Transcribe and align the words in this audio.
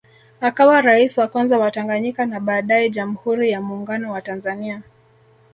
Akawa 0.41 0.81
rais 0.81 1.17
wa 1.17 1.27
Kwanza 1.27 1.57
wa 1.59 1.71
Tanganyika 1.71 2.25
na 2.25 2.39
baadae 2.39 2.89
Jamhuri 2.89 3.51
ya 3.51 3.61
Muungano 3.61 4.11
wa 4.11 4.21
Tanzania 4.21 4.81